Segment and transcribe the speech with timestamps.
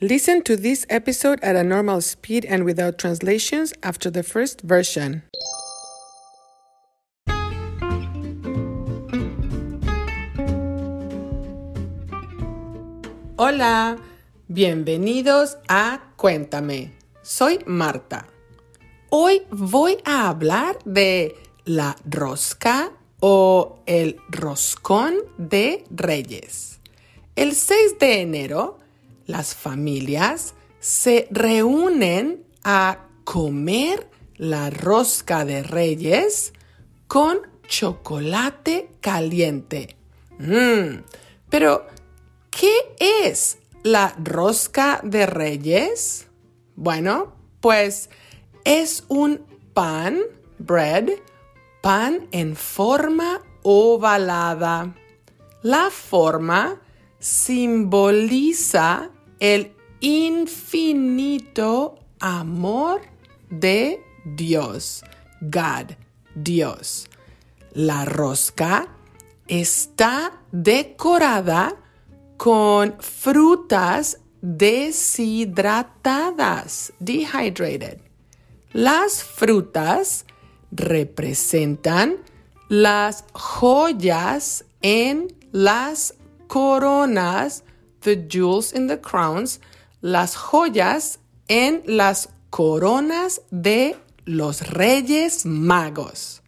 [0.00, 5.22] Listen to this episode at a normal speed and without translations after the first version.
[13.38, 13.96] Hola,
[14.48, 16.90] bienvenidos a Cuéntame.
[17.22, 18.26] Soy Marta.
[19.10, 21.36] Hoy voy a hablar de
[21.66, 22.90] la rosca
[23.20, 26.80] o el roscón de reyes.
[27.36, 28.78] El 6 de enero,
[29.26, 36.52] las familias se reúnen a comer la rosca de reyes
[37.06, 39.96] con chocolate caliente.
[40.38, 41.02] Mm,
[41.48, 41.86] pero,
[42.50, 46.26] ¿qué es la rosca de reyes?
[46.76, 48.10] Bueno, pues
[48.64, 49.40] es un
[49.72, 50.20] pan,
[50.58, 51.10] bread,
[51.80, 54.94] pan en forma ovalada.
[55.62, 56.80] La forma
[57.18, 59.10] simboliza
[59.44, 63.02] el infinito amor
[63.50, 65.04] de Dios,
[65.42, 65.92] God,
[66.34, 67.10] Dios.
[67.74, 68.88] La rosca
[69.46, 71.76] está decorada
[72.38, 77.98] con frutas deshidratadas, dehydrated.
[78.72, 80.24] Las frutas
[80.70, 82.16] representan
[82.70, 86.14] las joyas en las
[86.46, 87.62] coronas,
[88.04, 89.60] the jewels in the crowns,
[90.00, 96.40] las joyas en las coronas de los reyes magos.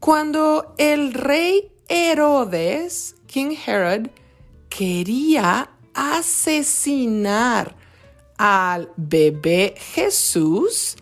[0.00, 4.10] Cuando el rey Herodes, King Herod,
[4.68, 7.74] quería asesinar
[8.36, 10.96] al bebé Jesús,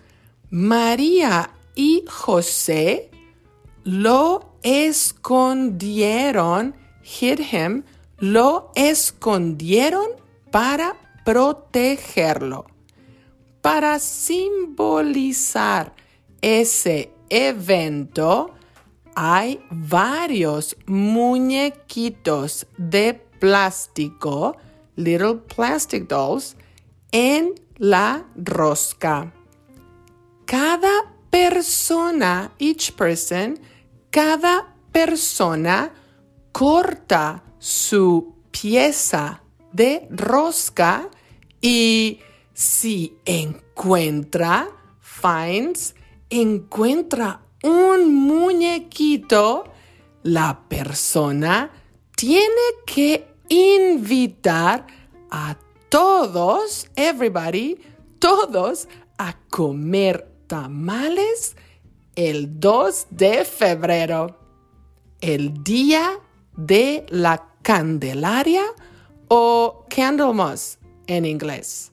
[0.51, 3.11] María y José
[3.85, 7.85] lo escondieron, hid him,
[8.23, 10.07] lo escondieron
[10.53, 12.67] para protegerlo.
[13.61, 15.93] Para simbolizar
[16.41, 18.55] ese evento,
[19.17, 24.57] hay varios muñequitos de plástico,
[24.95, 26.55] little plastic dolls,
[27.11, 29.33] en la rosca.
[30.45, 33.59] Cada persona, each person,
[34.11, 35.93] cada persona
[36.53, 39.41] corta su pieza
[39.71, 41.09] de rosca
[41.61, 42.19] y
[42.53, 44.69] si encuentra,
[44.99, 45.95] finds,
[46.29, 49.63] encuentra un muñequito,
[50.25, 51.71] la persona
[52.17, 54.85] tiene que invitar
[55.31, 55.57] a
[55.89, 57.79] todos, everybody,
[58.19, 61.55] todos a comer tamales
[62.17, 64.37] el 2 de febrero,
[65.21, 66.19] el día
[66.57, 68.65] de la Candelaria
[69.29, 71.93] o Candlemas en inglés.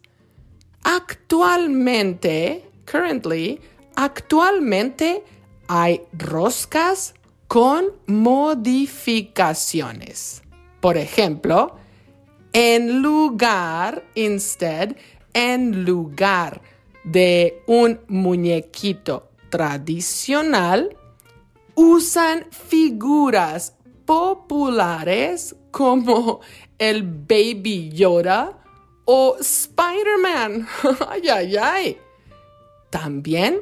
[0.84, 3.62] Actualmente, currently,
[3.96, 5.24] actualmente
[5.68, 7.14] hay roscas
[7.48, 10.42] con modificaciones.
[10.80, 11.76] Por ejemplo,
[12.54, 14.96] en lugar, instead,
[15.34, 16.62] en lugar
[17.04, 20.96] de un muñequito tradicional,
[21.76, 23.74] usan figuras
[24.10, 26.42] populares como
[26.80, 28.58] el Baby Yoda
[29.06, 30.68] o Spider-Man.
[31.08, 31.98] ay, ay, ay.
[32.90, 33.60] También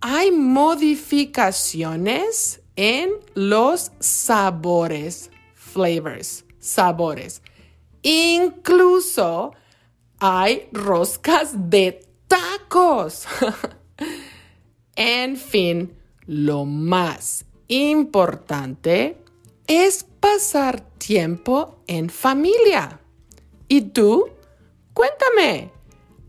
[0.00, 7.40] hay modificaciones en los sabores, flavors, sabores.
[8.02, 9.52] Incluso
[10.18, 13.28] hay roscas de tacos.
[14.96, 15.96] en fin,
[16.26, 19.27] lo más importante
[19.68, 23.00] es pasar tiempo en familia.
[23.68, 24.30] ¿Y tú?
[24.94, 25.70] Cuéntame,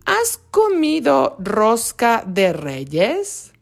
[0.05, 3.53] ¿has comido rosca de reyes?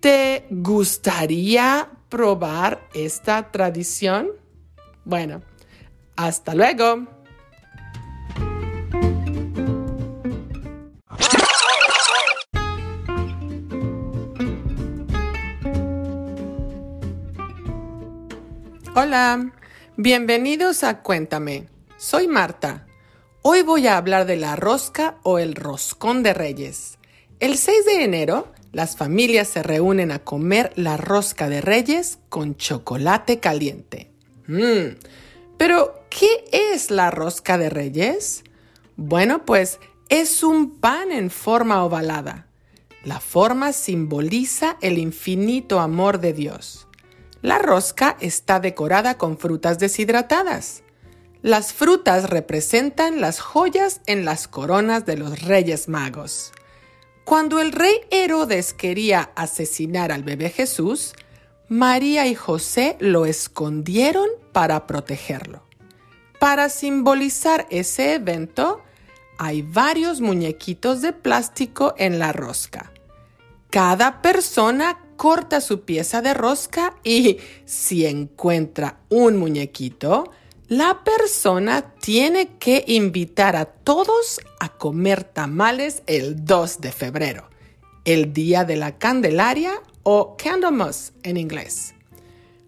[0.00, 4.30] ¿Te gustaría probar esta tradición?
[5.04, 5.42] Bueno,
[6.16, 7.13] hasta luego.
[18.96, 19.50] Hola,
[19.96, 21.66] bienvenidos a Cuéntame.
[21.96, 22.86] Soy Marta.
[23.42, 26.98] Hoy voy a hablar de la rosca o el roscón de reyes.
[27.40, 32.56] El 6 de enero, las familias se reúnen a comer la rosca de reyes con
[32.56, 34.12] chocolate caliente.
[34.46, 34.94] Mmm,
[35.58, 38.44] pero ¿qué es la rosca de reyes?
[38.94, 42.46] Bueno, pues es un pan en forma ovalada.
[43.02, 46.86] La forma simboliza el infinito amor de Dios.
[47.44, 50.82] La rosca está decorada con frutas deshidratadas.
[51.42, 56.52] Las frutas representan las joyas en las coronas de los reyes magos.
[57.26, 61.12] Cuando el rey Herodes quería asesinar al bebé Jesús,
[61.68, 65.64] María y José lo escondieron para protegerlo.
[66.40, 68.82] Para simbolizar ese evento,
[69.36, 72.90] hay varios muñequitos de plástico en la rosca.
[73.68, 80.30] Cada persona corta su pieza de rosca y si encuentra un muñequito,
[80.68, 87.50] la persona tiene que invitar a todos a comer tamales el 2 de febrero,
[88.04, 89.72] el día de la Candelaria
[90.02, 91.94] o Candlemas en inglés.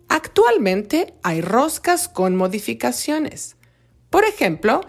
[0.08, 3.56] Actualmente hay roscas con modificaciones.
[4.10, 4.82] Por ejemplo,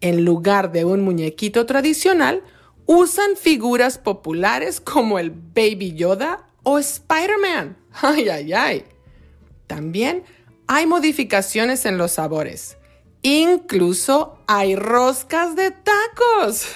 [0.00, 2.42] en lugar de un muñequito tradicional,
[2.86, 7.76] usan figuras populares como el Baby Yoda o Spider-Man.
[8.02, 8.84] Ay, ay, ay.
[9.68, 10.24] También
[10.66, 12.76] hay modificaciones en los sabores.
[13.22, 16.66] Incluso hay roscas de tacos.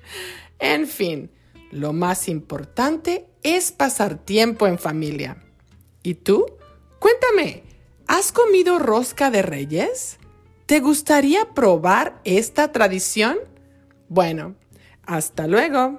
[0.58, 1.30] en fin,
[1.70, 5.42] lo más importante es pasar tiempo en familia.
[6.02, 6.46] ¿Y tú?
[6.98, 7.64] Cuéntame,
[8.06, 10.18] ¿has comido rosca de reyes?
[10.66, 13.38] ¿Te gustaría probar esta tradición?
[14.08, 14.54] Bueno,
[15.04, 15.98] hasta luego.